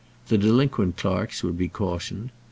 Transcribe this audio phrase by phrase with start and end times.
[0.29, 2.31] The delinquent clerks would be cautioned.